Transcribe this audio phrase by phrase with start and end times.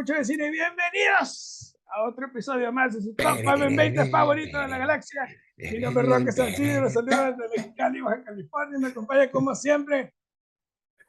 [0.00, 0.50] Mucho de Cine.
[0.50, 5.28] Bienvenidos a otro episodio más de su Top 5 en 20 favorito de la galaxia.
[5.58, 8.78] Mi nombre es Roque Salcido, los saludos desde Mexicali, Baja California.
[8.78, 10.14] Me acompaña como siempre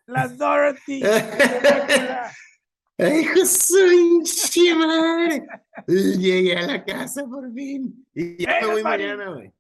[0.08, 1.04] la Dorothy.
[2.98, 5.48] ¡Ay, Josué, madre!
[5.88, 8.06] Llegué a la casa por fin.
[8.14, 9.54] Y ya me voy mañana, güey.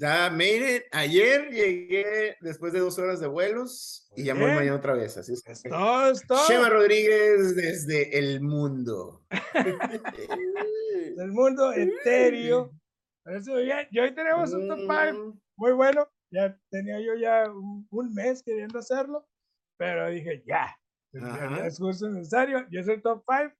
[0.00, 0.82] Ya made it.
[0.92, 5.14] Ayer llegué después de dos horas de vuelos y ya voy mañana otra vez.
[5.18, 5.46] Así es.
[5.46, 6.48] Es todo, es todo.
[6.48, 9.22] Shema Rodríguez desde el mundo.
[11.16, 11.72] Del mundo.
[11.72, 13.88] Eso bien.
[13.90, 16.08] Y hoy tenemos un top 5 muy bueno.
[16.32, 19.28] Ya tenía yo ya un, un mes queriendo hacerlo,
[19.76, 20.76] pero dije ya.
[21.20, 21.66] Ajá.
[21.66, 22.66] Es justo necesario.
[22.70, 23.54] Y es el top 5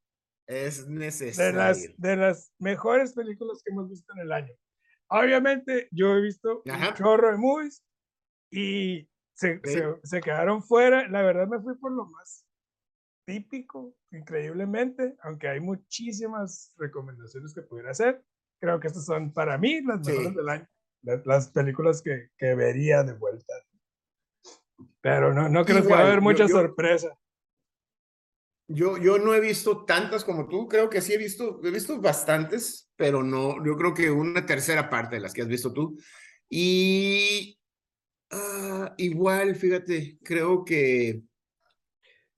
[0.47, 1.59] Es de necesario.
[1.59, 4.55] las, de las mejores películas que hemos visto en el año.
[5.11, 6.89] Obviamente, yo he visto Ajá.
[6.91, 7.85] un chorro de movies
[8.51, 11.09] y se, se, se quedaron fuera.
[11.09, 12.47] La verdad, me fui por lo más
[13.27, 18.25] típico, increíblemente, aunque hay muchísimas recomendaciones que pudiera hacer.
[18.61, 20.13] Creo que estas son para mí las Sí.
[20.13, 20.69] mejores del año,
[21.03, 23.53] las, las películas que, que vería de vuelta.
[25.01, 27.17] Pero no, no creo que va a haber mucha yo- sorpresa.
[28.69, 32.01] Yo, yo no he visto tantas como tú, creo que sí he visto, he visto
[32.01, 35.99] bastantes, pero no, yo creo que una tercera parte de las que has visto tú.
[36.51, 37.59] Y
[38.31, 41.23] ah, igual, fíjate, creo que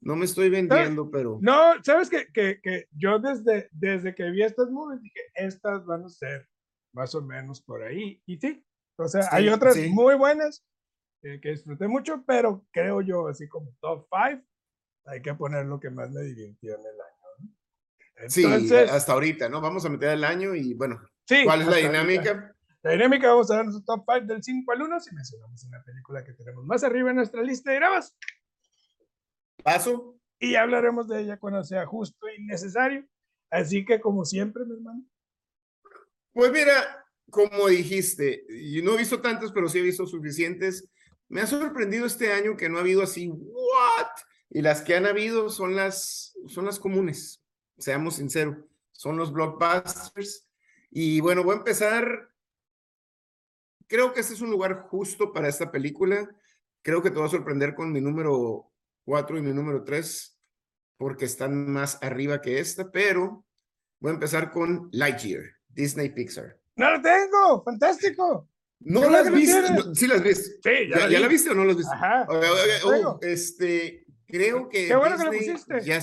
[0.03, 4.45] no me estoy vendiendo, pero No, sabes que, que, que yo desde, desde que vi
[4.45, 6.49] estas movies dije, estas van a ser
[6.93, 8.23] más o menos por ahí.
[8.25, 8.65] Y sí,
[8.99, 9.89] o sea, hay Sí, otras sí.
[9.89, 10.65] muy buenas
[11.25, 14.45] eh, que disfruté mucho, pero creo yo, así como top 5,
[15.07, 17.12] hay que poner lo que más me divirtió en el año.
[18.29, 19.61] Sí, hasta ahorita, ¿no?
[19.61, 22.03] Vamos a meter el año y bueno, sí, ¿cuál es la hasta ahorita.
[22.03, 22.57] dinámica?
[22.83, 25.83] La dinámica, vamos a dar nuestro top 5 del 5 al 1 si mencionamos una
[25.85, 28.17] película que tenemos más arriba en nuestra lista de grabas.
[29.63, 30.19] Paso.
[30.41, 33.07] Y hablaremos de ella cuando sea justo y necesario.
[33.51, 35.05] Así que, como siempre, mi hermano.
[36.33, 40.89] Pues mira, como dijiste, yo no he visto tantas, pero sí he visto suficientes.
[41.29, 44.09] Me ha sorprendido este año que no ha habido así, ¿what?
[44.51, 47.42] Y las que han habido son las, son las comunes,
[47.79, 48.57] seamos sinceros,
[48.93, 50.49] son los blockbusters.
[50.91, 52.31] Y bueno, voy a empezar.
[53.87, 56.29] Creo que este es un lugar justo para esta película.
[56.83, 58.71] Creo que te va a sorprender con mi número
[59.05, 60.39] 4 y mi número 3,
[60.97, 63.45] porque están más arriba que esta, pero
[64.01, 66.59] voy a empezar con Lightyear, Disney Pixar.
[66.77, 67.63] ¡No lo tengo!
[67.65, 68.49] ¡Fantástico!
[68.81, 69.63] ¿No ¿Qué las que lo viste?
[69.63, 70.51] No, sí las viste.
[70.63, 71.95] Sí, ¿Ya, ya la viste o no las viste?
[71.95, 72.27] Ajá.
[72.29, 72.41] Oh,
[72.85, 75.81] oh, oh, este, creo que Qué bueno que la Disney pusiste.
[75.83, 76.03] ya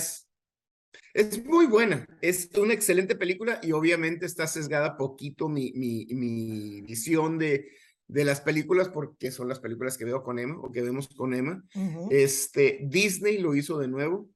[1.14, 2.06] es, muy buena.
[2.20, 7.70] Es una excelente película y obviamente está sesgada poquito mi, mi, mi visión de,
[8.06, 11.34] de las películas porque son las películas que veo con Emma o que vemos con
[11.34, 11.64] Emma.
[12.10, 14.30] Este, Disney lo hizo de nuevo.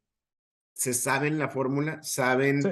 [0.72, 2.68] Se saben la fórmula, saben Sí.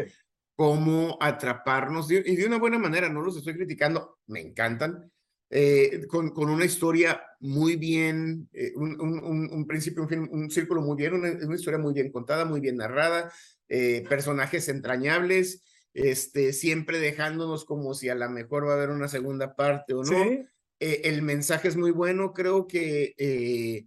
[0.56, 5.11] cómo atraparnos y de una buena manera, no los estoy criticando, me encantan,
[5.54, 10.80] eh, con, con una historia muy bien, eh, un, un- principio, un, fin, un círculo
[10.80, 13.30] muy bien, una, una historia muy bien contada, muy bien narrada,
[13.68, 15.62] eh, personajes entrañables,
[15.92, 20.02] este, siempre dejándonos como si a lo mejor va a haber una segunda parte o
[20.02, 20.24] no.
[20.24, 20.46] Sí.
[20.80, 23.86] El mensaje es muy bueno, creo que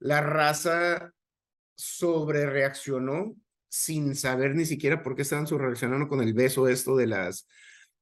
[0.00, 1.14] la raza
[1.76, 3.36] sobre reaccionó
[3.68, 7.48] sin saber ni siquiera por qué estaban reaccionando con el beso esto de las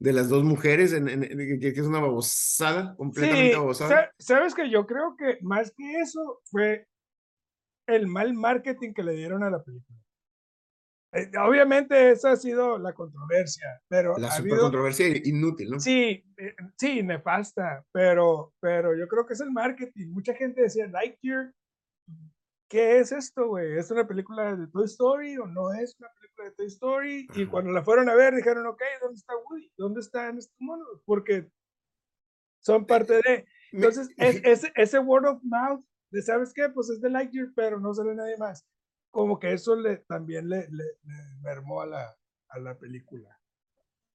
[0.02, 3.90] de las dos mujeres, en, en- en- que, es una babosada, completamente Sí, babosada.
[3.90, 6.88] sa- sabes que yo creo que más que eso fue
[7.86, 9.98] el mal marketing que le dieron a la película.
[11.14, 15.78] Eh, obviamente esa ha sido la controversia, pero La ha super habido, controversia inútil, ¿no?
[15.78, 20.08] sí, eh, sí, nefasta, pero, pero yo creo que es el marketing.
[20.08, 21.52] Mucha gente decía, Lightyear,
[22.72, 23.78] ¿qué es esto, güey?
[23.78, 27.28] ¿Es una película de Toy Story o no es una película de Toy Story?
[27.34, 29.70] Y cuando la fueron a ver, dijeron, ok, ¿dónde está Woody?
[29.76, 30.88] ¿Dónde están estos monos?
[31.04, 31.48] Porque
[32.60, 33.46] son parte de...
[33.72, 36.68] Entonces, es- ese, ese word of mouth de, ¿sabes qué?
[36.70, 38.66] Pues es de Lightyear, pero no sale nadie más.
[39.10, 42.16] Como que eso le, también le, le, le mermó a la,
[42.48, 43.38] a la película.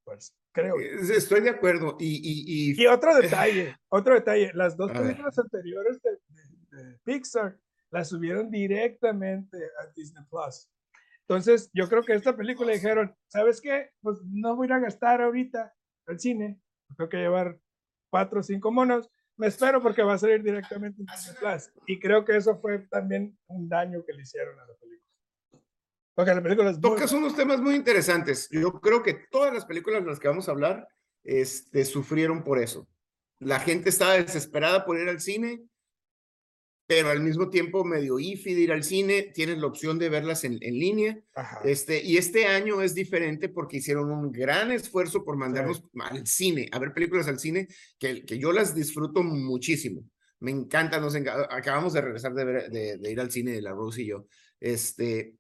[0.04, 0.80] Pues, creo.
[0.80, 1.96] Eh, Estoy de acuerdo.
[2.00, 7.00] Y, y, y- Y otro detalle, otro detalle, las dos películas anteriores de, de- de
[7.04, 7.58] Pixar
[7.92, 10.70] las subieron directamente a Disney Plus.
[11.22, 13.92] Entonces, yo creo que esta película dijeron, ¿sabes qué?
[14.02, 15.74] Pues no voy a gastar ahorita
[16.06, 16.62] al cine,
[16.96, 17.60] tengo que llevar
[18.10, 21.72] cuatro o cinco monos, me espero porque va a salir directamente en Disney Plus.
[21.86, 24.98] Y creo que eso fue también un daño que le hicieron a la película.
[26.16, 28.50] Porque la película es unos temas muy interesantes.
[28.50, 30.88] Yo creo que todas las películas de las que vamos a hablar
[31.24, 32.88] este, sufrieron por eso.
[33.40, 35.62] La gente estaba desesperada por ir al cine
[36.88, 40.46] pero al mismo tiempo medio iffy de ir al cine, tienes la opción de verlas
[40.46, 41.20] en, en línea.
[41.36, 41.60] Ajá.
[41.66, 46.70] Este, y este año es diferente porque hicieron un gran esfuerzo por mandarnos al cine,
[46.72, 47.68] a ver películas al cine,
[48.00, 50.04] que, que yo las disfruto muchísimo.
[50.40, 53.72] Me encanta, nos enca- acabamos de regresar de, ver- de, de ir al cine, la
[53.72, 54.26] Rose y yo.
[54.60, 55.36] Este,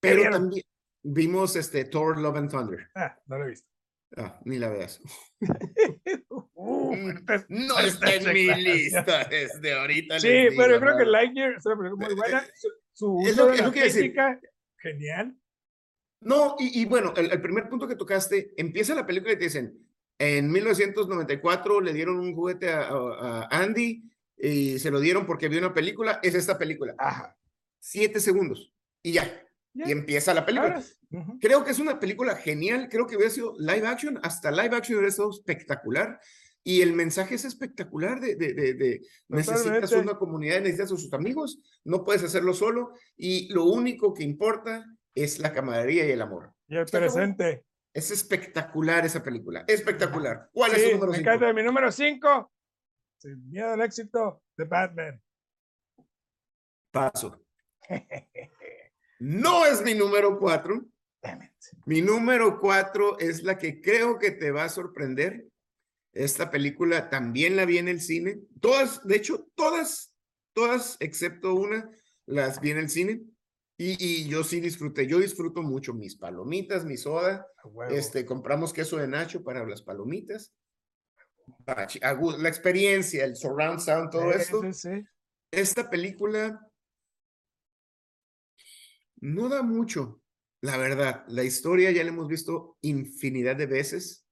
[0.00, 0.64] pero también
[1.02, 2.88] vimos este, Thor Love and Thunder.
[2.96, 3.69] Ah, no lo he visto.
[4.16, 5.00] Ah, ni la veas.
[6.62, 6.94] Uh,
[7.48, 10.20] No está en mi lista desde ahorita.
[10.20, 11.04] Sí, les pero yo digo, creo que.
[11.06, 12.46] Lightyear es una película muy buena.
[12.54, 14.40] Su, su Es uso lo de es la lo que técnica,
[14.76, 15.36] genial.
[16.20, 19.44] No, y, y bueno, el, el primer punto que tocaste, empieza la película y te
[19.44, 19.86] dicen,
[20.18, 24.02] en 1994 le dieron un juguete a, a- a Andy
[24.36, 26.94] y se lo dieron porque vio una película, es esta película.
[26.98, 27.38] Ajá.
[27.78, 28.70] Siete segundos
[29.02, 29.42] y ya,
[29.72, 30.82] Y empieza la película.
[31.40, 34.98] Creo que es una película genial, creo que hubiera sido live action, hasta live action
[34.98, 36.20] hubiera sido espectacular.
[36.62, 41.12] Y el mensaje es espectacular de, de, de, de necesitas una comunidad, necesitas a sus
[41.14, 44.84] amigos, no puedes hacerlo solo y lo único que importa
[45.14, 46.52] es la camaradería y el amor.
[46.68, 47.64] Y el presente.
[47.94, 50.48] Es espectacular esa película, espectacular.
[50.52, 51.30] ¿Cuál es Sí, tu número me 5?
[51.30, 51.52] encanta.
[51.54, 52.52] Mi número 5,
[53.18, 55.22] sin miedo al éxito, de Batman.
[56.92, 57.42] Paso.
[59.20, 60.84] No es mi número 4.
[61.22, 61.50] Damn it.
[61.86, 65.46] Mi número 4 es la que creo que te va a sorprender.
[66.12, 68.40] Esta película también la vi en el cine.
[68.60, 70.14] Todas, de hecho, todas,
[70.54, 71.88] todas, excepto una,
[72.26, 73.22] las vi en el cine.
[73.76, 75.06] Y, y yo sí disfruté.
[75.06, 77.46] Yo disfruto mucho mis palomitas, mi soda.
[77.90, 80.52] Este, compramos queso de Nacho para las palomitas.
[81.66, 84.62] La experiencia, el surround sound, todo Sí, esto.
[84.62, 85.04] sí, sí.
[85.50, 86.69] Esta película
[89.20, 90.22] no da mucho,
[90.62, 91.24] la verdad.
[91.28, 94.26] La historia ya la hemos visto infinidad de veces,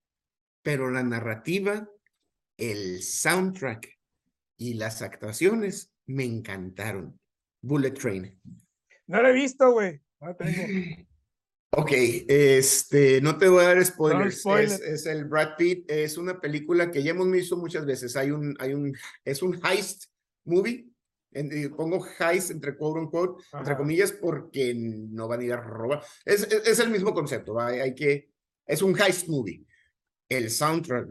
[0.62, 1.88] pero la narrativa,
[2.56, 3.88] el soundtrack
[4.56, 7.18] y las actuaciones me encantaron.
[7.62, 8.40] Bullet Train.
[9.06, 10.00] No lo he visto, güey.
[10.20, 10.62] No tengo.
[11.70, 14.36] Ok, este, no te voy a dar spoilers.
[14.36, 14.80] Es, spoilers.
[14.80, 18.16] es el Brad Pitt, es una película que ya hemos visto muchas veces.
[18.16, 20.06] Hay un, hay un, es un heist
[20.44, 20.88] movie.
[21.32, 23.76] En- y pongo heist entre quote unquote, entre Ajá.
[23.76, 26.02] comillas, porque no van a ir a robar.
[26.24, 27.68] Es, es, es el mismo concepto, ¿va?
[27.68, 28.30] hay, hay que,
[28.66, 29.64] es un heist movie.
[30.28, 31.08] El soundtrack,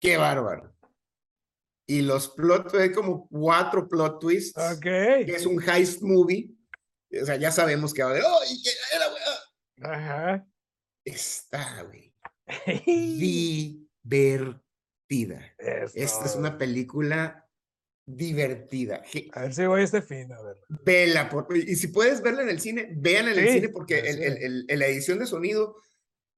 [0.00, 0.74] qué bárbaro.
[1.86, 4.82] Y los plot, hay como cuatro plot twists Ok.
[4.82, 6.50] que es un heist movie.
[7.20, 8.22] O sea, ya sabemos que va a haber.
[8.24, 8.38] ¡Oh!
[8.48, 9.92] y que era, güey, ah".
[9.92, 10.46] Ajá.
[11.04, 12.14] Está, güey.
[14.04, 15.54] Divertida.
[15.58, 17.39] Esta es una película
[18.16, 19.02] divertida.
[19.32, 20.56] A ver si voy este fin, a ver.
[20.84, 24.22] Vela, por- y si puedes verla en el cine, véanla en el cine porque el,
[24.22, 25.76] el- el- la edición de sonido,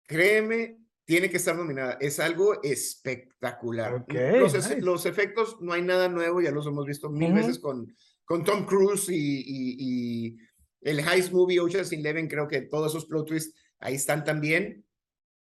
[0.06, 1.98] créeme, tiene que estar nominada.
[2.00, 3.94] Es algo espectacular.
[3.94, 4.80] Ok, los, es- nice.
[4.82, 7.94] los efectos, no hay nada nuevo, ya los hemos visto mil veces con,
[8.24, 10.36] con Tom Cruise y, y- y
[10.82, 14.84] el Heist Movie Ocean's Eleven, creo que todos esos plot twists ahí están también.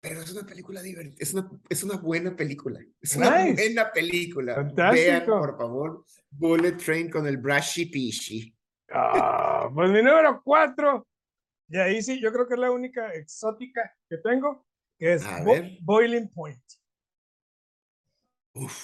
[0.06, 2.78] Pero es una película divertida, es una, es una buena película.
[3.00, 3.54] Es una Nice.
[3.64, 4.54] buena película.
[4.54, 5.38] Vean, Fantástico.
[5.40, 8.54] por favor, Bullet Train con el Brashy Pishi.
[8.92, 11.06] Ah, pues mi número 4.
[11.70, 14.66] Y ahí sí, yo creo que es la única exótica que tengo,
[14.98, 15.78] que es A Bo- ver.
[15.80, 16.62] Boiling Point.
[18.52, 18.78] Uf,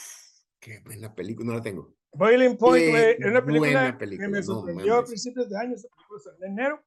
[0.59, 1.95] qué buena película, no la tengo.
[2.13, 5.11] Boiling Point, güey, es una película, buena que película, me no sorprendió a mames.
[5.11, 6.85] principios de año, película en enero,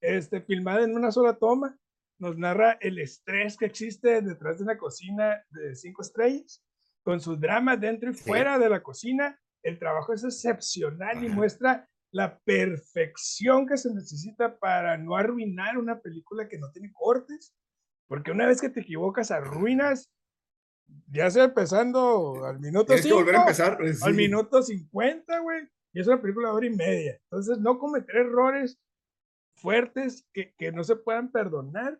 [0.00, 1.78] este, filmada en una sola toma,
[2.18, 6.62] nos narra el estrés que existe detrás de una cocina de cinco estrellas,
[7.02, 8.24] con su drama dentro y Sí.
[8.24, 11.34] fuera de la cocina, el trabajo es excepcional y Ajá.
[11.34, 17.54] muestra la perfección que se necesita para no arruinar una película que no tiene cortes,
[18.08, 20.10] porque una vez que te equivocas arruinas,
[21.08, 23.78] ya sea empezando al minuto que volver a 5, empezar.
[23.82, 24.12] al sí.
[24.12, 25.68] minuto 50, güey.
[25.92, 27.18] Y es una película de hora y media.
[27.24, 28.78] Entonces, no cometer errores
[29.56, 31.98] fuertes que, que no se puedan perdonar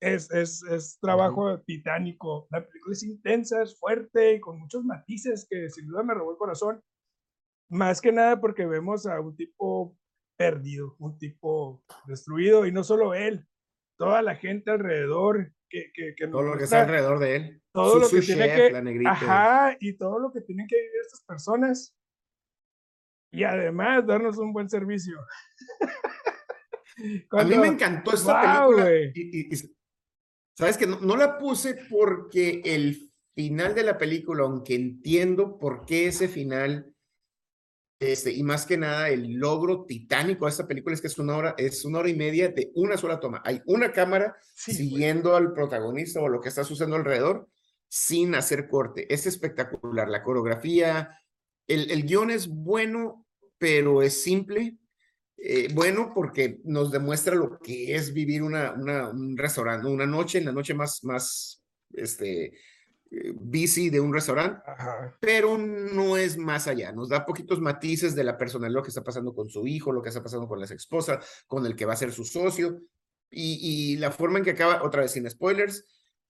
[0.00, 2.46] es, es, es trabajo titánico.
[2.50, 6.32] La película es intensa, es fuerte y con muchos matices que sin duda me robó
[6.32, 6.82] el corazón.
[7.70, 9.96] Más que nada porque vemos a un tipo
[10.38, 13.46] perdido, un tipo destruido y no solo él,
[13.98, 17.62] toda la gente alrededor que, que, que Todo lo que está alrededor de él.
[17.74, 19.10] todo Su- lo que tiene chef, que la negrita.
[19.10, 21.94] ajá y todo lo que tienen que vivir estas personas
[23.32, 25.18] y además darnos un buen servicio
[27.00, 28.32] A mí Cuando- me encantó esta
[28.64, 28.96] Guau, película.
[29.14, 29.77] y- y-
[30.58, 35.86] Sabes que no, no la puse porque el final de la película, aunque entiendo por
[35.86, 36.92] qué ese final,
[38.00, 41.36] este, y más que nada el logro titánico de esta película es que es una
[41.36, 43.40] hora, es una hora y media de una sola toma.
[43.44, 47.48] Hay una cámara Sí, siguiendo al protagonista o lo que está sucediendo alrededor
[47.86, 49.12] sin hacer corte.
[49.14, 50.08] Es espectacular.
[50.08, 51.20] La coreografía,
[51.68, 53.24] el, el guion es bueno,
[53.58, 54.76] pero es simple.
[55.40, 60.38] Eh, bueno, porque nos demuestra lo que es vivir una, una, un restaurante, una noche,
[60.38, 62.46] en la noche más, más este,
[63.10, 64.60] eh, busy de un restaurante,
[65.20, 66.90] pero no es más allá.
[66.90, 70.02] Nos da poquitos matices de la personalidad, lo que está pasando con su hijo, lo
[70.02, 72.80] que está pasando con la esposa, con el que va a ser su socio,
[73.30, 75.84] y, y la forma en que acaba, otra vez sin spoilers,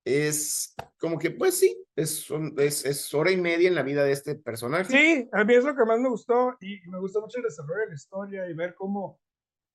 [0.04, 4.12] es como que, pues sí, es, es, es, hora y media en la vida de
[4.12, 4.90] este personaje.
[4.90, 7.80] Sí, a mí es lo que más me gustó y me gusta mucho el desarrollo
[7.80, 9.20] de la historia y ver cómo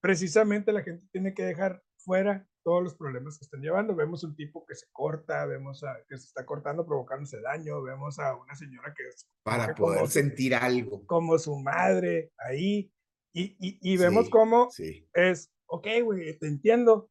[0.02, 3.96] precisamente la gente tiene que dejar fuera todos los problemas que están llevando.
[3.96, 8.20] Vemos un tipo que se corta, vemos a, que se está cortando provocándose daño, vemos
[8.20, 9.30] a una señora que es...
[9.44, 11.06] Para poder sentir algo.
[11.06, 12.92] Como su madre ahí.
[13.36, 15.08] Y, y, y vemos cómo sí.
[15.14, 17.10] es, ok, güey, te entiendo,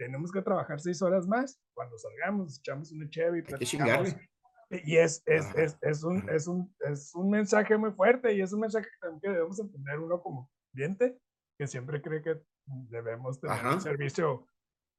[0.00, 1.60] tenemos que trabajar seis horas más.
[1.74, 7.14] Cuando salgamos, echamos una cheve y Y es, es, es, es, un, es, un, es
[7.14, 11.18] un mensaje muy fuerte y es un mensaje que también debemos entender uno como cliente,
[11.58, 12.40] que siempre cree que
[12.88, 14.46] debemos tener un servicio.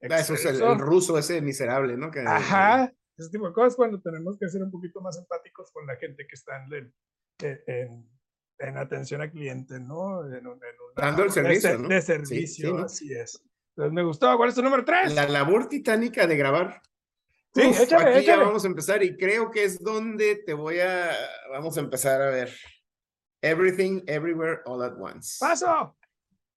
[0.03, 2.12] Ah, eso es el, el, ruso ese miserable, ¿no?
[2.12, 5.88] Que, Ajá, ese tipo de cosas cuando tenemos que ser un poquito más empáticos con
[5.88, 6.93] la gente que está en,
[7.39, 8.10] en,
[8.60, 10.27] en atención al cliente, ¿no?
[10.27, 10.60] En, en
[10.96, 11.88] Dando el servicio, de, ¿no?
[11.88, 12.84] De servicio, sí, sí, ¿no?
[12.84, 13.43] así es.
[13.75, 14.36] Entonces me gustó.
[14.38, 15.13] ¿Cuál es tu número 3?
[15.13, 16.82] La labor titánica de grabar.
[17.54, 18.25] Sí, Uf, échale, aquí échale.
[18.25, 21.12] ya vamos a empezar y creo que es donde te voy a.
[21.51, 22.54] Vamos a empezar a ver.
[23.42, 25.38] Everything, Everywhere, All at Once.
[25.40, 25.98] ¡Paso!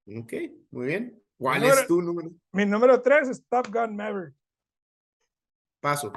[0.07, 0.33] Ok,
[0.71, 1.21] muy bien.
[1.39, 2.31] ¿Cuál número, es tu número?
[2.53, 4.35] Mi número 3 es Top Gun Maverick.
[5.81, 6.13] Paso.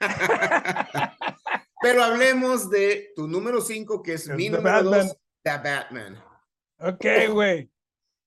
[1.82, 5.06] Pero hablemos de tu número 5, que es El mi The número Batman.
[5.08, 6.24] 2, The Batman.
[6.78, 7.70] Ok, güey.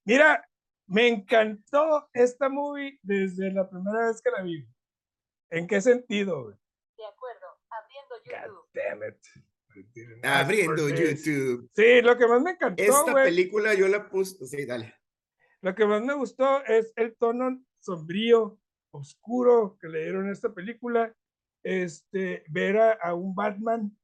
[0.06, 0.48] Mira,
[0.88, 4.68] me encantó esta movie desde la primera vez que la vi.
[5.50, 6.56] ¿En qué sentido, güey?
[6.98, 8.70] De acuerdo, abriendo God YouTube.
[8.74, 10.24] damn it.
[10.24, 10.90] Abriendo.
[10.90, 11.70] YouTube.
[11.76, 14.46] Sí, lo que más me encantó, Esta película yo la puse.
[14.48, 14.94] Sí, dale.
[15.62, 18.60] lo que más me gustó es el tono sombrío,
[18.92, 21.14] oscuro que le dieron a esta película.
[21.64, 23.98] Este, ver a, a un Batman,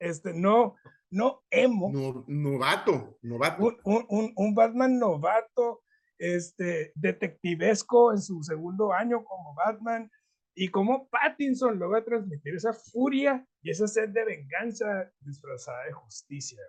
[0.00, 0.76] este, no,
[1.10, 3.62] no emo, No- novato, novato.
[3.84, 5.84] un- un- un Batman novato,
[6.18, 10.10] este, detectivesco en su segundo año como Batman,
[10.58, 16.60] y cómo Pattinson logra transmitir esa furia y esa sed de venganza disfrazada de justicia.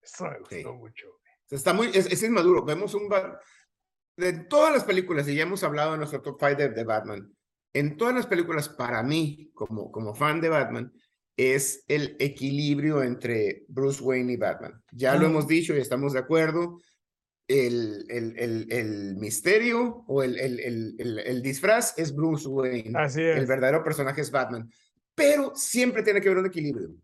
[0.00, 0.64] Eso me gustó Sí.
[0.64, 1.06] mucho.
[1.50, 2.64] Está muy, es, es inmaduro.
[2.64, 3.08] Vemos un
[4.16, 7.34] de todas las películas, y ya hemos hablado en nuestro top 5 de, de Batman,
[7.74, 10.92] en todas las películas, para mí, como, como fan de Batman,
[11.36, 14.80] es el equilibrio entre Bruce Wayne y Batman.
[14.92, 15.30] Ya lo Mm.
[15.30, 16.78] hemos dicho y estamos de acuerdo.
[17.52, 22.92] El, el, el, el misterio o el, el, el, el, el disfraz es Bruce Wayne.
[22.96, 23.48] Así El es.
[23.48, 24.70] verdadero personaje es Batman.
[25.16, 26.94] Pero siempre tiene que haber un equilibrio.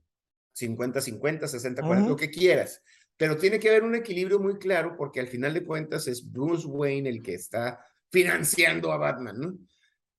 [0.54, 2.08] 50-50, 60-40, Ujú.
[2.10, 2.80] lo que quieras.
[3.16, 6.66] Pero tiene que haber un equilibrio muy claro porque al final de cuentas es Bruce
[6.66, 9.58] Wayne el que está financiando a Batman, ¿no?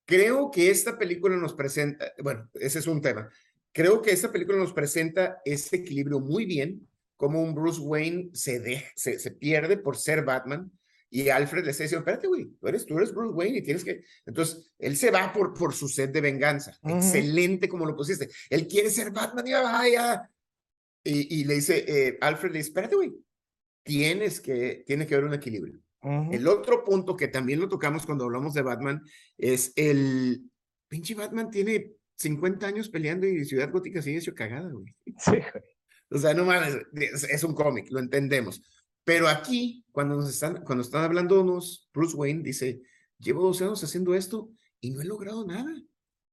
[0.04, 3.30] Creo que esta película nos presenta, bueno, ese es un tema.
[3.72, 6.87] Creo que esta película nos presenta ese equilibrio muy bien,
[7.18, 10.72] como un Bruce Wayne se, de- se, se pierde por ser Batman
[11.10, 13.82] y Alfred le está diciendo, espérate, güey, tú eres, tú eres Bruce Wayne y tienes
[13.84, 14.04] que...
[14.26, 16.78] Entonces, él se va por, por su sed de venganza.
[16.82, 16.96] Ujú.
[16.96, 18.28] Excelente como lo pusiste.
[18.50, 20.30] Él quiere ser Batman y vaya.
[21.04, 23.14] Y, y le dice, eh, Alfred le dice, espérate, güey,
[23.82, 25.80] tienes que, tiene que haber un equilibrio.
[26.02, 26.30] Ujú.
[26.32, 29.02] El otro punto que también lo tocamos cuando hablamos de Batman
[29.36, 30.42] es el
[30.88, 34.94] pinche Batman tiene 50 años peleando y Ciudad Gótica sigue hecho cagada, güey.
[35.18, 35.64] Sí, güey.
[36.10, 38.62] O sea, no mames, es, es un cómic, lo entendemos.
[39.04, 42.82] Pero aquí, cuando nos están, cuando están hablándonos, Bruce Wayne dice,
[43.18, 44.50] llevo dos años haciendo esto
[44.80, 45.74] y no he logrado nada.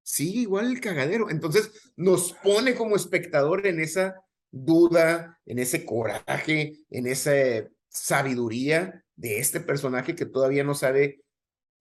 [0.04, 1.30] Sigue igual el cagadero.
[1.30, 4.16] Entonces, nos pone como espectador en esa
[4.52, 7.32] duda, en ese coraje, en esa
[7.90, 11.24] sabiduría de este personaje que todavía no sabe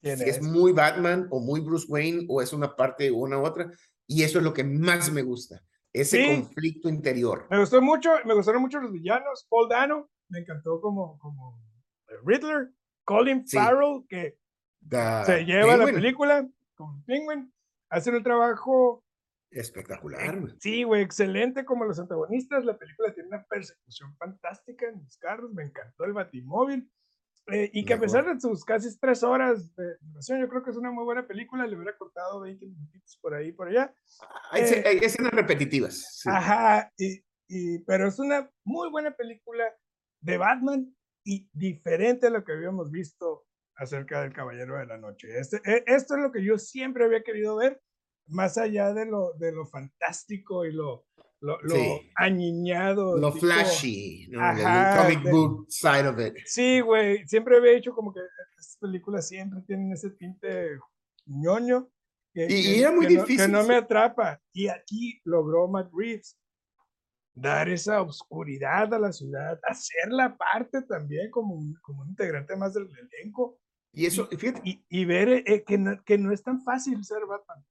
[0.00, 0.42] ¿Quién si es es?
[0.42, 3.70] muy Batman o muy Bruce Wayne o es una parte o una u otra.
[4.06, 5.62] Y eso es lo que más me gusta,
[5.94, 6.40] ese Sí.
[6.42, 7.46] conflicto interior.
[7.50, 9.46] Me gustó mucho, me gustaron mucho los villanos.
[9.48, 11.58] Paul Dano, me encantó como, como
[12.26, 12.70] Riddler.
[13.04, 13.56] Colin Sí.
[13.56, 14.38] Farrell, que
[14.88, 17.52] The se lleva la Penguin, película con Penguin.
[17.90, 19.02] Hacen un trabajo,
[19.50, 20.40] Espectacular.
[20.40, 20.54] güey.
[20.58, 22.64] sí, güey, excelente como los antagonistas.
[22.64, 25.52] La película tiene una persecución fantástica en los carros.
[25.52, 26.90] Me encantó el Batimóvil.
[27.52, 30.70] Eh, y que a pesar de sus casi tres horas de duración, yo creo que
[30.70, 31.66] es una muy buena película.
[31.66, 33.94] Le hubiera cortado 20 minutitos por ahí, por allá.
[34.50, 36.20] Hay, eh, hay escenas repetitivas.
[36.22, 36.28] sí.
[36.32, 39.64] Ajá, y, y- pero es una muy buena película
[40.22, 43.44] de Batman y diferente a lo que habíamos visto
[43.76, 45.28] acerca del Caballero de la Noche.
[45.38, 47.82] Este, e- esto es lo que yo siempre había querido ver,
[48.26, 51.06] más allá de lo, de lo fantástico y lo,
[51.40, 52.10] lo, lo Sí.
[52.16, 53.18] añiñado.
[53.18, 54.40] Lo tipo- flashy, ¿no?
[54.40, 56.34] Ajá, comic de- book side of it.
[56.46, 58.20] Sí, güey, siempre había dicho como que
[58.58, 60.78] estas películas siempre tienen ese tinte
[61.26, 61.88] ñoño.
[62.32, 64.40] Que, Y- que- y era muy que no- difícil, que no me atrapa.
[64.52, 66.36] Y aquí logró Matt Reeves
[67.34, 72.74] dar esa oscuridad a la ciudad, hacerla parte también como un, como un integrante más
[72.74, 73.58] del elenco
[73.92, 77.24] Y eso, fíjate, y, y ver eh, que, no, que no es tan fácil ser
[77.26, 77.64] Batman.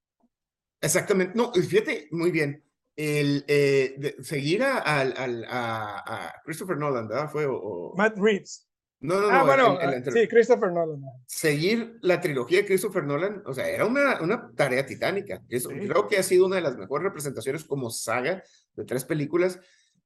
[0.81, 2.63] exactamente, no, y fíjate, muy bien.
[2.95, 7.29] El eh, de- seguir a, al- a- a Christopher Nolan, ¿verdad?
[7.31, 8.67] Fue o, o- Matt Reeves.
[8.99, 11.01] no, no, no, ah, el- bueno, el- el ah, sí, Christopher Nolan.
[11.25, 15.41] seguir la trilogía de Christopher Nolan, o sea, era una, una tarea titánica.
[15.49, 15.87] Eso, Sí.
[15.87, 18.43] Creo que ha sido una de las mejores representaciones como saga
[18.75, 19.59] de tres películas.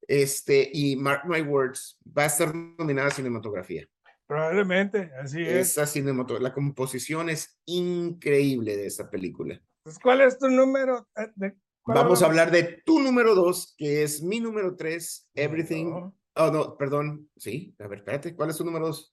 [0.07, 3.85] Este, y Mark My Words, va a estar nominada a cinematografía.
[4.25, 5.71] Probablemente, así es.
[5.71, 9.61] Esa cinematografía, la composición es increíble de esta película.
[9.83, 11.07] Pues, ¿Cuál es tu número?
[11.17, 11.55] eh, de-
[11.87, 15.85] Vamos a hablar de tu número dos, que es mi número tres, Everything.
[15.89, 17.27] No, Oh, no, perdón.
[17.35, 19.11] Sí, a ver, espérate, ¿cuál es tu número dos?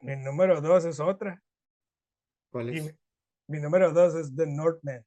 [0.00, 1.40] mi número dos es otra.
[2.50, 2.82] ¿Cuál es?
[2.84, 2.90] mi,
[3.48, 5.04] mi número dos es The Northman.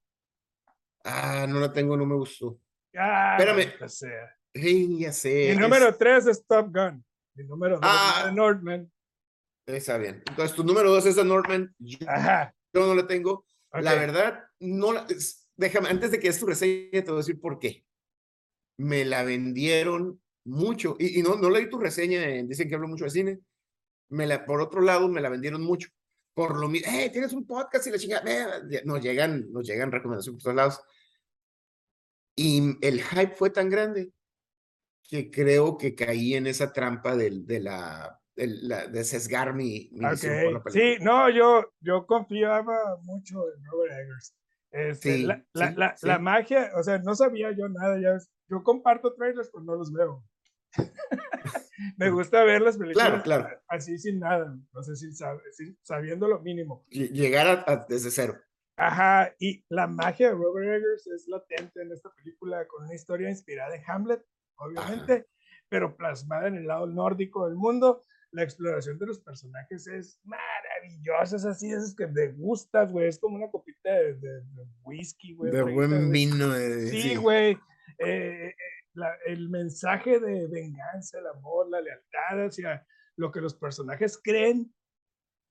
[1.04, 2.60] Ah, no la tengo, no me gustó.
[2.96, 3.90] Ah, Espérame.
[3.90, 4.32] sea.
[4.54, 5.30] Hey, ya sé.
[5.30, 7.04] Mi es- número tres es Top Gun.
[7.36, 8.16] Mi número dos Ah.
[8.20, 8.92] es The Northman.
[9.66, 10.22] Está bien.
[10.30, 11.74] Entonces, tu número dos es The Northman.
[11.80, 12.54] Yo, Ajá.
[12.74, 13.46] yo no la tengo.
[13.74, 15.06] La verdad, no la.
[15.10, 17.86] es- déjame, antes de que es tu reseña, te voy a decir por qué.
[18.78, 20.96] Me la vendieron mucho.
[21.00, 23.40] Y, y no, no leí tu reseña, en- dicen que hablo mucho de cine.
[24.10, 25.90] Me la, por otro lado, me la vendieron mucho.
[26.36, 28.24] Por lo mismo, hey, tienes un podcast y la chingada.
[28.24, 30.82] ve", ya- Nos llegan, nos llegan recomendaciones por todos lados.
[32.38, 34.12] Y el hype fue tan grande
[35.08, 39.90] que creo que caí en esa trampa del, de la, del- la- de sesgar mi,
[39.94, 40.96] mi visión por la Ok, película.
[40.98, 44.36] Sí, no, yo, yo confiaba mucho en Robert Eggers.
[44.78, 46.22] Este, Sí, la, la, sí, la, la sí.
[46.22, 47.98] magia, o sea, no sabía yo nada.
[48.00, 50.22] Ya ves, yo comparto trailers, pero no los veo.
[51.98, 53.48] Me gusta ver las películas claro.
[53.68, 56.86] así sin nada, no sé sin- sabiendo lo mínimo.
[56.90, 58.38] Lle- Llegar a, a- desde cero.
[58.78, 63.30] Ajá, y la magia de Robert Eggers es latente en esta película con una historia
[63.30, 64.22] inspirada en Hamlet,
[64.58, 65.28] obviamente,
[65.70, 68.02] pero plasmada en el lado nórdico del mundo.
[68.36, 73.18] La exploración de los personajes es maravillosa, es así, es que te gustas, güey, es
[73.18, 75.52] como una copita de, de- de whisky, güey.
[75.54, 76.54] De buen vino.
[76.54, 77.54] eh, Sí, güey.
[78.00, 78.56] eh, eh,
[78.94, 84.74] la- el mensaje de venganza, el amor, la lealtad hacia lo que los personajes creen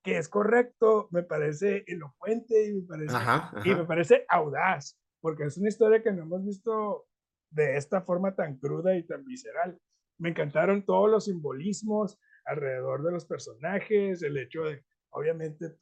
[0.03, 3.87] que es correcto, me parece elocuente y me parece, Ajá, y me ajá.
[3.87, 7.07] parece audaz, porque es una historia que no hemos visto
[7.49, 9.79] de esta forma tan cruda y tan visceral.
[10.19, 15.75] Me encantaron todos los simbolismos alrededor de los personajes, el hecho de, obviamente,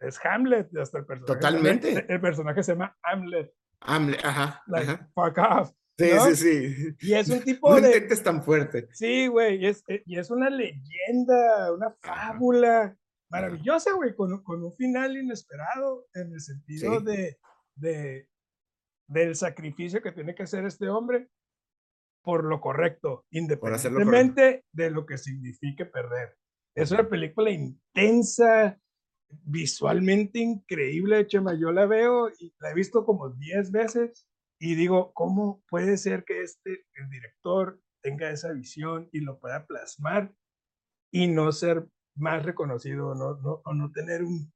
[0.00, 1.34] es Hamlet, hasta el personaje.
[1.34, 2.06] Totalmente.
[2.08, 5.10] el personaje se llama Hamlet, Hamlet, ajá, like, ajá.
[5.14, 5.72] fuck off.
[5.98, 6.24] Sí, ¿no?
[6.26, 6.96] sí, sí.
[7.00, 8.88] Y es un tipo No de, intentes tan fuerte.
[8.92, 12.96] Sí, güey, y es, y es una leyenda, una fábula
[13.30, 17.04] maravillosa, güey, con, un- con un final inesperado en el sentido Sí.
[17.06, 17.38] de,
[17.76, 18.28] de,
[19.08, 21.28] del sacrificio que tiene que hacer este hombre
[22.26, 23.24] por lo correcto,
[23.60, 26.36] Por hacerlo independientemente de lo que signifique perder.
[26.74, 28.76] Es una película intensa,
[29.44, 31.54] visualmente increíble, Chema.
[31.54, 34.26] Yo la veo y la he visto como 10 veces
[34.60, 39.64] y digo, ¿cómo puede ser que este, el director tenga esa visión y lo pueda
[39.64, 40.34] plasmar
[41.12, 41.86] y no ser
[42.16, 44.52] más reconocido no, no, o no tener un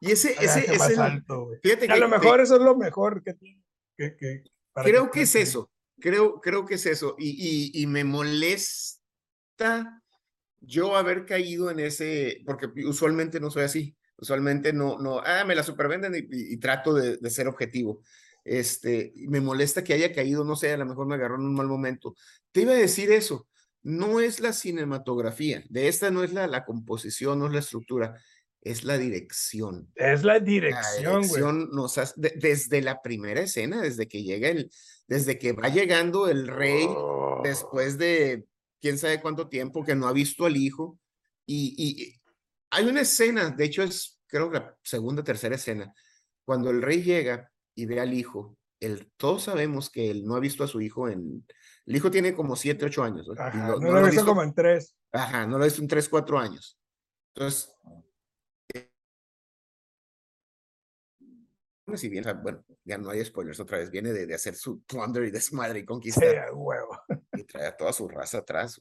[0.00, 0.98] Y ese, ese bagaje es más el.
[1.00, 1.48] alto?
[1.64, 3.64] Fíjate Y a que lo te- mejor eso es lo mejor que tiene.
[3.96, 4.44] Que, que,
[4.84, 5.68] creo que es pueda- eso.
[6.00, 7.16] Creo, creo que es eso.
[7.18, 10.02] Y, y, me molesta
[10.60, 13.96] yo haber caído en ese, porque usualmente no soy así.
[14.16, 18.02] Usualmente no, no, ah, me la supervenden y, y- trato de, de ser objetivo.
[18.44, 21.54] Este, me molesta que haya caído, no sé, a lo mejor me agarró en un
[21.54, 22.14] mal momento.
[22.52, 23.48] Te iba a decir eso,
[23.82, 28.14] no es la cinematografía, de esta no es la, la composición, no es la estructura,
[28.70, 29.90] es la dirección.
[29.94, 31.20] Es la La dirección, güey.
[31.22, 34.70] dirección nos hace- de- desde la primera escena, desde que llega el,
[35.06, 37.40] desde que va llegando el rey, Oh.
[37.42, 38.44] después de
[38.80, 40.98] quién sabe cuánto tiempo que no ha visto al hijo,
[41.46, 42.14] y,
[42.70, 45.94] hay una escena, de hecho es creo que la segunda, tercera escena,
[46.44, 50.40] cuando el rey llega y ve al hijo, el, todos sabemos que él no ha
[50.40, 51.46] visto a su hijo en,
[51.86, 53.34] el hijo tiene como siete, ocho años, ¿no?
[53.42, 54.94] Ajá, lo- no, no lo ha visto como en tres.
[55.12, 56.78] Ajá, no lo he visto en 3, 4 años.
[57.34, 57.72] Entonces,
[61.96, 65.24] si bien, bueno, ya no hay spoilers otra vez, viene de, de hacer su plunder
[65.24, 67.00] y desmadre y Sí, conquistar a huevo.
[67.32, 68.80] y trae a toda su raza atrás.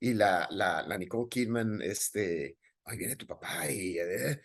[0.00, 4.40] Y la, la, la Nicole Kidman, este, ay, viene tu papá y, eh,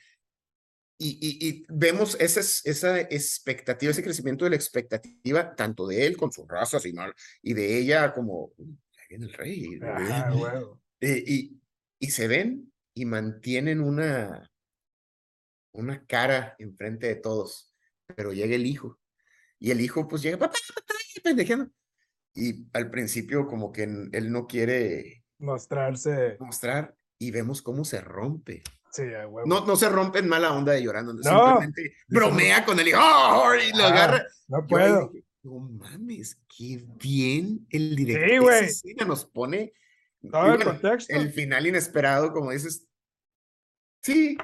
[0.97, 6.05] y, y, y vemos esa, es- esa expectativa, ese crecimiento de la expectativa, tanto de
[6.05, 9.79] él con su raza mal, y de ella como, "Uy, ahí viene el rey.
[9.81, 10.81] Ajá, huevo.
[10.99, 11.59] Eh, y,
[11.99, 14.51] y se ven y mantienen una,
[15.73, 17.70] una cara enfrente de todos,
[18.15, 18.99] pero llega el hijo.
[19.59, 21.69] Y el hijo pues llega, papá, papá, y pendejeando.
[22.33, 26.37] Y al principio como que él no quiere Mostrarse.
[26.39, 28.63] mostrar y vemos cómo se rompe.
[28.91, 29.43] Sí, huevo.
[29.45, 31.21] No, no se rompe en mala onda de llorando, No.
[31.23, 33.53] simplemente bromea con el hijo ¡oh!
[33.55, 34.25] y lo Ah, agarra.
[34.47, 35.09] No puedo.
[35.13, 38.27] dije, no mames, qué bien el director.
[38.29, 38.65] Sí, esa güey.
[38.65, 39.73] escena nos pone
[40.29, 41.13] Todo el bueno, contexto.
[41.15, 42.85] el final inesperado, como dices.
[44.03, 44.37] Sí,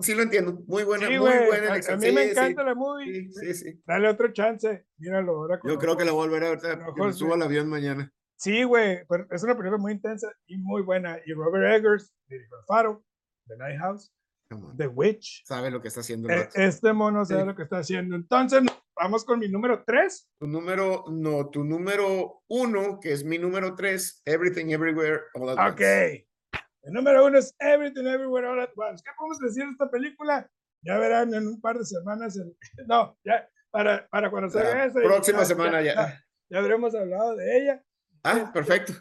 [0.00, 0.62] sí lo entiendo.
[0.66, 1.98] Muy buena, Sí, muy buena A, a elección.
[1.98, 3.12] mí Sí, me sí, encanta la movie.
[3.12, 3.82] Sí, sí, sí.
[3.86, 4.86] Dale otro chance.
[4.98, 5.60] Míralo ahora.
[5.64, 8.12] Yo creo que la volveré a ver con que me ojos subo al avión mañana.
[8.36, 9.00] Sí, güey.
[9.30, 11.18] Es una película muy intensa y muy buena.
[11.24, 13.04] Y Robert Eggers, dirigió El Faro,
[13.46, 14.12] The Night House,
[14.50, 14.76] Come on.
[14.76, 15.42] The Witch.
[15.46, 16.28] Sabe lo que está haciendo.
[16.28, 16.50] el vato.
[16.60, 18.14] este mono sabe lo que está haciendo.
[18.14, 18.60] Entonces,
[18.94, 20.28] vamos con mi número 3.
[20.40, 25.72] Tu número, no, tu número uno, que es mi número tres, Everything Everywhere All at
[25.72, 25.80] Ok.
[25.80, 26.26] Once.
[26.84, 29.02] El número uno es Everything Everywhere All at Once.
[29.04, 30.50] ¿Qué podemos decir de esta película?
[30.82, 32.36] Ya verán en un par de semanas.
[32.36, 32.54] en-
[32.86, 35.00] No, ya, para, para cuando salga esa.
[35.00, 36.22] próxima semana ya.
[36.50, 37.84] Ya habremos hablado de ella.
[38.22, 38.92] Ah, perfecto.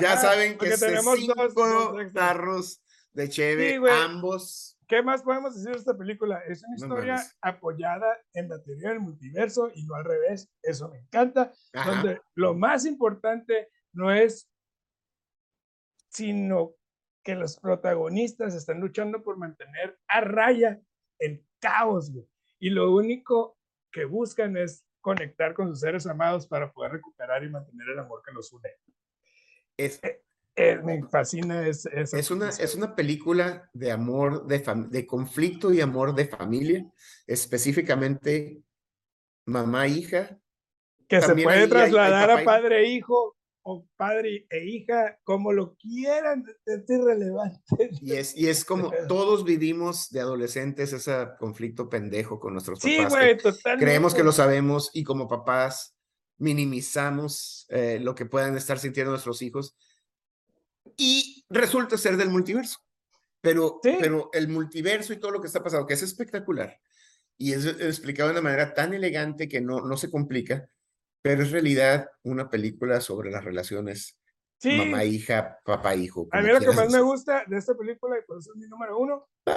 [0.00, 4.78] Ya Ajá, saben que este tenemos cinco dos- tarros de cheve, Sí, ambos.
[4.86, 6.40] ¿Qué más podemos decir de esta película?
[6.46, 7.36] Es una No historia mames.
[7.42, 10.48] apoyada en la teoría del multiverso y no al revés.
[10.62, 11.52] Eso me encanta.
[11.72, 11.90] Ajá.
[11.90, 14.48] Donde lo más importante no es
[16.10, 16.74] sino
[17.24, 20.80] que los protagonistas están luchando por mantener a raya
[21.18, 22.28] el caos, güey.
[22.60, 23.58] Y lo único
[23.90, 28.22] que buscan es conectar con sus seres amados para poder recuperar y mantener el amor
[28.24, 28.70] que los une.
[29.76, 30.00] Es,
[30.56, 35.80] Eh, me fascina es, es, una, es una película de amor, de, de conflicto y
[35.80, 36.86] amor de familia,
[37.26, 38.62] específicamente
[39.46, 40.38] mamá-hija.
[41.08, 46.44] que se puede trasladar a padre e hijo o padre e hija, como lo quieran,
[46.66, 47.90] es irrelevante.
[48.02, 52.96] Y es, y es como todos vivimos de adolescentes ese conflicto pendejo con nuestros Sí,
[52.98, 53.12] papás.
[53.14, 53.84] que güey, totalmente.
[53.86, 55.96] creemos que lo sabemos y como papás
[56.38, 59.76] minimizamos eh, lo que puedan estar sintiendo nuestros hijos
[60.96, 62.78] y resulta ser del multiverso.
[63.40, 63.96] Pero, Sí.
[64.00, 66.78] pero el multiverso y todo lo que está pasando, que es espectacular
[67.36, 70.68] y es explicado de una manera tan elegante que no, no se complica,
[71.24, 74.18] pero es realidad una película sobre las relaciones
[74.60, 76.28] Sí, mamá-hija, papá-hijo.
[76.30, 77.02] a mí lo que más me decir.
[77.02, 79.54] gusta de esta película, y por eso es mi número uno, es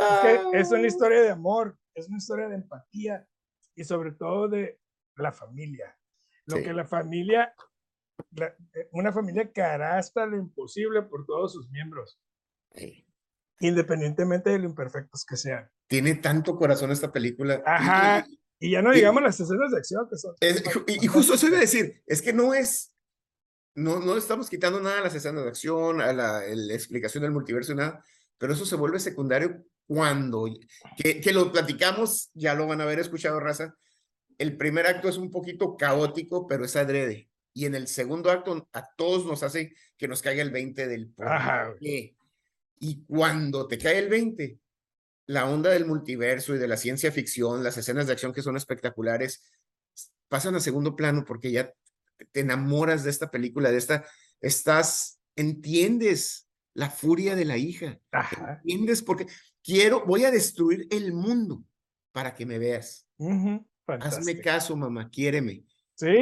[0.52, 3.28] que es una historia de amor, es una historia de empatía
[3.76, 4.80] y sobre todo de
[5.18, 5.98] la familia.
[6.46, 6.64] Lo Sí.
[6.64, 7.54] que la familia,
[8.32, 12.18] la- eh, una familia que hará hasta lo imposible por todos sus miembros,
[12.74, 13.06] Sí.
[13.60, 15.70] independientemente de lo imperfectos que sean.
[15.88, 17.62] Tiene tanto corazón esta película.
[17.66, 18.26] Ajá.
[18.28, 20.36] y- Y ya no digamos las escenas de acción que son.
[20.40, 22.94] Es- y, y justo eso iba a decir, es que no es,
[23.76, 27.32] no, no estamos quitando nada a las escenas de acción, a la, el- explicación del
[27.32, 28.04] multiverso y nada,
[28.38, 30.46] pero eso se vuelve secundario cuando,
[30.98, 33.76] que, que lo platicamos, ya lo van a haber escuchado, raza,
[34.38, 38.68] el primer acto es un poquito caótico, pero es adrede, y en el segundo acto
[38.74, 41.74] a todos nos hace que nos caiga el 20 del Ajá.
[42.80, 44.60] Y cuando te cae el 20,
[45.28, 48.56] la onda del multiverso y de la ciencia ficción, las escenas de acción que son
[48.58, 49.44] espectaculares,
[50.30, 51.72] pasan a segundo plano porque ya
[52.32, 54.06] te- enamoras de esta película, de esta,
[54.42, 58.60] estás, entiendes la furia de la hija, Ajá.
[58.64, 59.28] entiendes porque
[59.64, 61.64] quiero, voy a destruir el mundo
[62.12, 63.08] para que me veas.
[63.18, 64.42] Ujú, Hazme fantástico.
[64.44, 65.64] caso, mamá, quiéreme.
[65.96, 66.16] Sí,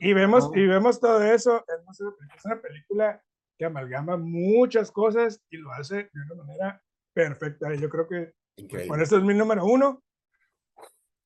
[0.00, 0.60] y vemos, no.
[0.60, 1.64] y vemos todo eso.
[1.68, 3.22] Es una, es una película
[3.56, 6.82] que amalgama muchas cosas y lo hace de una manera
[7.14, 7.72] perfecta.
[7.72, 8.88] Y yo creo que Increíble.
[8.88, 10.02] por eso es mi número uno.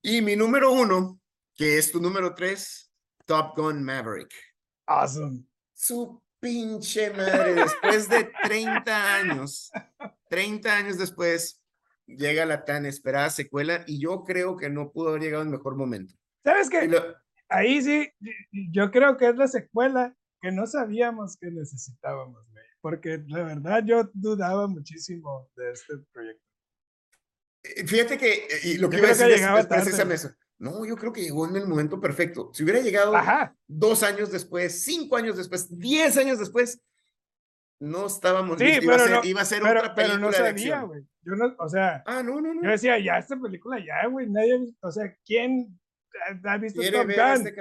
[0.03, 1.21] Y mi número uno,
[1.55, 2.93] que es tu número tres,
[3.25, 4.33] Top Gun Maverick.
[4.87, 5.45] Awesome.
[5.75, 9.71] Su pinche madre, después de 30 años,
[10.29, 11.61] 30 años después,
[12.07, 15.75] llega la tan esperada secuela y yo creo que no pudo haber llegado en mejor
[15.77, 16.15] momento.
[16.45, 16.87] ¿Sabes qué?
[16.87, 17.17] lo-
[17.49, 18.09] Ahí sí,
[18.73, 22.45] yo creo que es la secuela que no sabíamos que necesitábamos,
[22.81, 26.46] porque la verdad yo dudaba muchísimo de este proyecto.
[27.77, 30.31] Eh, fíjate que, eh, y lo que Yo iba a decir es, es precisamente eso.
[30.59, 32.51] No, yo creo que llegó en el momento perfecto.
[32.55, 36.81] Si hubiera llegado Ajá, dos años después, cinco años después, diez años después,
[37.79, 38.85] no estábamos Sí, listos.
[38.85, 40.51] Iba, a pero ser, no- iba a ser pero, otra pero película no de sabía,
[40.75, 40.87] acción.
[40.89, 41.03] güey.
[41.23, 42.71] Yo no, o sea, Ah, no, no, yo no.
[42.71, 45.79] decía, ya esta película, ya, güey, nadie, o sea, ¿quién
[46.45, 47.47] ha- visto Top a Gun?
[47.47, 47.55] este.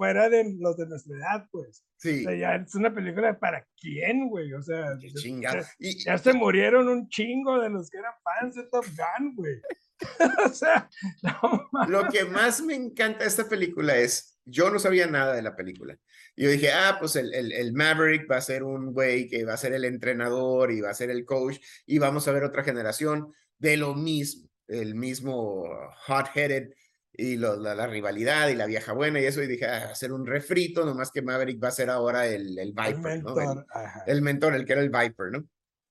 [0.00, 1.84] Fuera de los de nuestra edad, pues.
[1.98, 4.50] Sí, O sea, ya es una película para quién, güey.
[4.54, 5.10] O sea, qué
[5.42, 9.60] ya- Y- se murieron un chingo de los que eran fans de Top Gun, güey.
[10.46, 10.88] o sea,
[11.22, 11.68] no.
[11.86, 15.54] Lo que más me encanta de esta película es, yo no sabía nada de la
[15.54, 15.98] película.
[16.34, 19.52] Yo dije, ah, pues el, el, el Maverick va a ser un güey que va
[19.52, 22.64] a ser el entrenador y va a ser el coach y vamos a ver otra
[22.64, 25.64] generación de lo mismo, el mismo
[26.06, 26.70] hot-headed
[27.20, 29.42] y lo- la, la rivalidad y la vieja buena y eso.
[29.42, 32.68] Y dije, ah, ser un refrito, nomás que Maverick va a ser ahora el, el
[32.68, 33.30] El Viper, ¿no?
[33.38, 34.04] El- mentor, ajá.
[34.06, 35.48] el mentor, el que era el Viper, ¿no?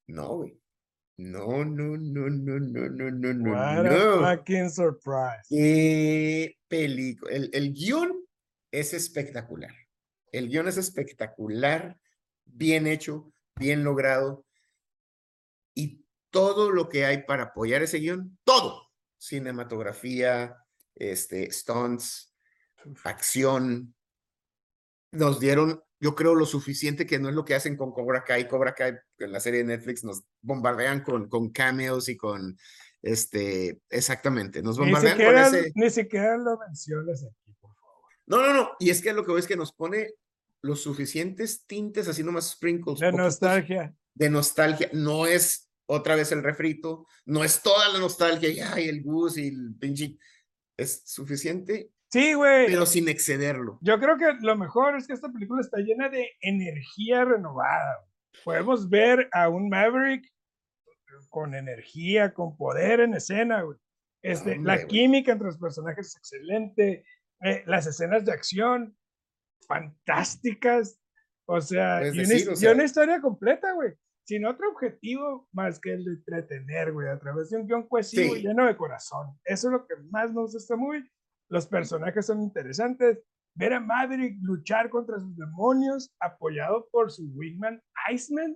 [0.07, 0.59] No, güey.
[1.17, 4.25] No, no, no, no, no, no, no, no, What no.
[4.25, 5.41] a fucking surprise.
[5.49, 7.31] Qué película.
[7.35, 8.25] El, el guion
[8.71, 9.73] es espectacular.
[10.31, 11.97] El guion es espectacular,
[12.45, 14.45] bien hecho, bien logrado.
[15.75, 18.87] Y todo lo que hay para apoyar ese guion, todo.
[19.17, 20.55] Cinematografía,
[20.99, 22.35] este, stunts,
[23.03, 23.95] acción.
[25.11, 28.47] Nos dieron, yo creo, lo suficiente que no es lo que hacen con Cobra Kai.
[28.47, 32.55] Cobra Kai, en la serie de Netflix, nos bombardean con, con cameos y con,
[33.01, 35.71] este, exactamente, nos Ni bombardean con siquiera, ese.
[35.73, 38.03] ni siquiera lo menciones aquí, por favor.
[38.27, 38.71] No, no, no.
[38.79, 40.13] Y es que lo que veo es que nos pone
[40.61, 42.99] los suficientes tintes, así nomás sprinkles.
[42.99, 43.95] De nostalgia.
[44.13, 44.89] De nostalgia.
[44.93, 49.37] No es otra vez el refrito, no es toda la nostalgia, y ay, el Gus
[49.37, 50.17] y el pinche.
[50.81, 52.67] Es suficiente, Sí, güey.
[52.67, 53.77] pero sin excederlo.
[53.81, 58.05] Yo creo que lo mejor es que esta película está llena de energía renovada.
[58.43, 60.25] Podemos ver a un Maverick
[61.29, 63.77] con energía, con poder en escena, güey.
[64.21, 67.05] Este, Hombre, la química entre los personajes es excelente.
[67.41, 68.97] eh, las escenas de acción,
[69.67, 70.99] fantásticas.
[71.45, 73.93] O sea, una, decir, y una historia completa, güey.
[74.29, 78.35] Sin otro objetivo más que el de entretener, güey, a través de un guion cohesivo
[78.35, 79.35] y lleno de corazón.
[79.43, 81.03] Eso es lo que más me gusta movie.
[81.49, 83.23] Los personajes son interesantes.
[83.55, 87.81] Ver a Maverick luchar contra sus demonios, apoyado por su wingman
[88.13, 88.55] Iceman.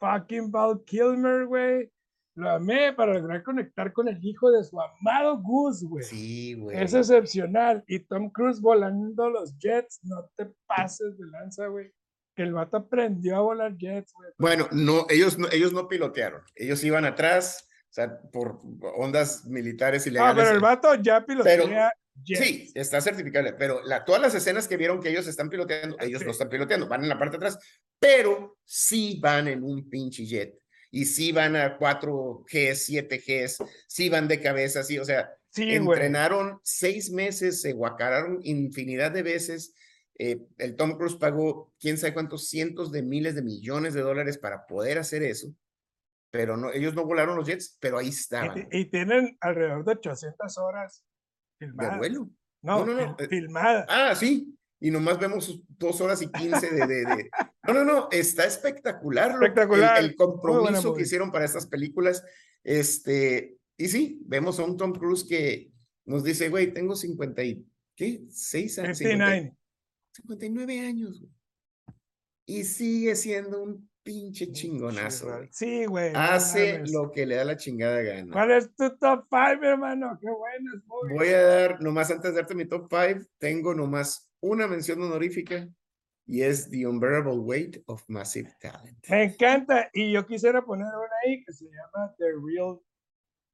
[0.00, 1.88] Fucking Val Kilmer, güey.
[2.34, 6.02] Lo amé para lograr conectar con el hijo de su amado Goose, güey.
[6.02, 6.82] Sí, güey.
[6.82, 7.84] Es excepcional.
[7.86, 11.92] Y Tom Cruise volando los jets, no te pases de lanza, güey.
[12.34, 14.30] Que el vato aprendió a volar jets, güey.
[14.38, 16.42] Bueno, no, ellos no, ellos no pilotearon.
[16.54, 18.60] Ellos iban atrás, o sea, por
[18.96, 20.44] ondas militares Ah, ilegales.
[20.44, 21.92] pero el vato ya pilotea
[22.24, 22.44] jets.
[22.44, 26.20] Sí, está certificable, pero la, todas las escenas que vieron que ellos están piloteando, ellos
[26.20, 26.24] Sí.
[26.26, 27.58] no están piloteando, van en la parte de atrás,
[28.00, 30.54] pero sí van en un pinche jet.
[30.90, 35.98] Y sí van a 4Gs, 7Gs, sí van de cabeza, sí, o sea, Sí, güey.
[35.98, 39.72] entrenaron seis meses, se guacararon infinidad de veces.
[40.18, 44.38] Eh, el Tom Cruise pagó quién sabe cuántos cientos de miles de millones de dólares
[44.38, 45.54] para poder hacer eso,
[46.30, 50.58] pero no, ellos no volaron los jets, pero ahí estaban, y tienen alrededor de 800
[50.58, 51.04] horas
[51.60, 51.98] de filmadas.
[51.98, 52.30] vuelo.
[52.62, 53.86] No, No, no, no, fil- eh, filmadas.
[53.88, 54.56] Ah, sí.
[54.80, 57.30] Y nomás vemos dos horas y quince de, de, de-
[57.66, 58.08] No, no, no.
[58.10, 59.30] Está espectacular.
[59.32, 59.98] lo- el- Espectacular.
[59.98, 62.22] El, buena compromiso que hicieron para estas películas.
[62.62, 65.70] Este, y sí, vemos a un Tom Cruise que
[66.06, 68.22] nos dice, güey, tengo 50 y, ¿qué?
[68.30, 68.98] 6 años.
[68.98, 69.54] 59.
[70.14, 71.32] 59 años, güey.
[72.46, 75.48] Y sigue siendo un pinche chingonazo, güey.
[75.50, 76.12] Sí, güey.
[76.14, 78.32] Hace lo que le da la chingada gana.
[78.32, 80.18] ¿Cuál es tu top 5, hermano?
[80.20, 81.16] Qué buenas movies.
[81.16, 85.68] Voy a dar, nomás antes de darte mi top 5, tengo nomás una mención honorífica
[86.26, 89.08] y es The Unbearable Weight of Massive Talent.
[89.08, 89.90] Me encanta.
[89.92, 92.78] Y yo quisiera poner una ahí que se llama The Real,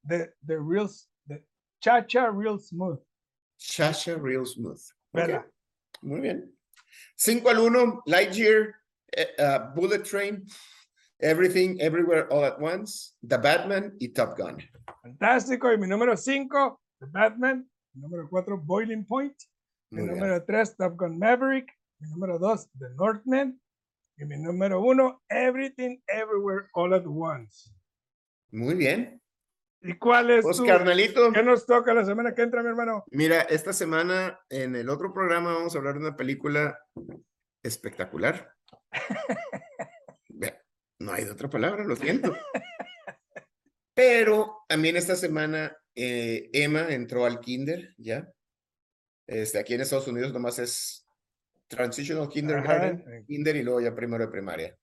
[0.07, 0.89] The, the Real,
[1.27, 1.45] The
[1.79, 2.99] Chacha Real Smooth.
[3.57, 4.81] Shasha Real Smooth.
[5.13, 5.45] ¿Verdad?
[6.01, 6.55] Muy bien.
[7.15, 8.75] 5 al 1, Lightyear,
[9.11, 10.45] eh, uh, Bullet Train,
[11.19, 14.57] Everything, Everywhere, All at Once, The Batman y Top Gun.
[15.03, 15.71] Fantástico.
[15.71, 17.69] Y mi número 5, The Batman.
[17.93, 19.35] Mi número 4, Boiling Point.
[19.91, 21.71] Mi Muy número 3, Top Gun Maverick.
[21.99, 23.61] Mi número 2, The Northman.
[24.17, 27.71] Y mi número 1, Everything, Everywhere, All at Once.
[28.51, 29.20] Muy bien.
[29.81, 30.65] ¿Y cuál es Pues tu?
[30.65, 33.03] carnalito, ¿Qué nos toca la semana que entra, mi hermano?
[33.11, 36.77] mira, esta semana en el otro programa vamos a hablar de una película
[37.63, 38.53] espectacular.
[40.99, 42.31] No hay de otra palabra, lo siento.
[43.95, 48.31] Pero también esta semana eh, Emma entró al kinder, ¿ya?
[49.25, 51.07] Este, aquí en Estados Unidos nomás es
[51.67, 53.25] Transitional Kindergarten, Ajá.
[53.25, 54.77] kinder y luego ya primero de primaria.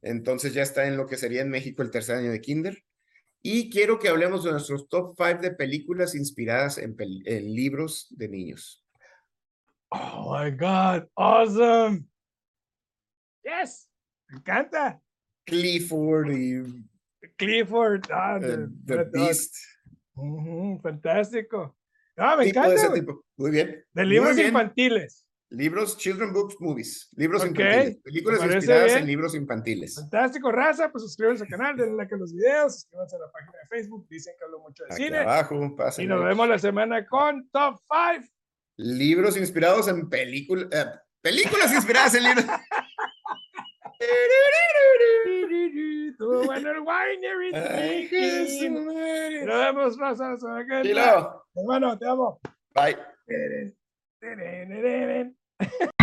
[0.00, 2.84] Entonces ya está en lo que sería en México el tercer año de kinder.
[3.46, 8.06] Y quiero que hablemos de nuestros top 5 de películas inspiradas en, pel- en libros
[8.10, 8.82] de niños.
[9.90, 12.06] Oh my God, awesome.
[13.44, 13.88] Yes,
[14.28, 15.00] me encanta.
[15.46, 16.62] Clifford y
[17.36, 19.04] Clifford, ah, eh, The.
[19.12, 19.54] Beast.
[20.82, 21.76] Fantástico.
[22.16, 22.74] No, me tipo de encanta.
[22.74, 23.00] ese güey.
[23.00, 23.24] tipo.
[23.36, 23.84] Muy bien.
[23.92, 25.26] De libros infantiles.
[25.50, 27.08] Libros, children books, movies.
[27.16, 27.96] Libros infantiles.
[28.02, 29.94] Películas inspiradas en libros infantiles.
[29.96, 30.90] Fantástico, raza.
[30.90, 34.06] Pues suscríbanse al canal, denle like a los videos, suscríbanse a la página de Facebook.
[34.08, 35.18] Dicen que hablo mucho de Aquí cine.
[35.18, 35.54] abajo,
[35.98, 37.76] Y nos vemos la semana con Top
[38.14, 38.26] 5.
[38.78, 40.68] Libros inspirados en películas.
[41.20, 42.44] películas inspiradas en libros.
[46.10, 47.50] Estuvo bueno el wine.
[49.44, 50.30] Nos vemos, raza.
[50.30, 51.00] la semana que viene.
[51.00, 51.44] Chilo.
[51.54, 52.40] Hermano, te amo.
[52.74, 52.96] Bye.
[54.24, 55.30] Da-da-da-da-da.